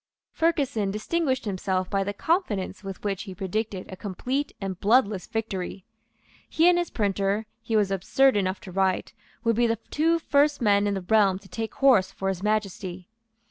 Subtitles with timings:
[0.31, 5.85] Ferguson distinguished himself by the confidence with which he predicted a complete and bloodless victory.
[6.49, 10.59] He and his printer, he was absurd enough to write, would be the two first
[10.59, 13.09] men in the realm to take horse for His Majesty.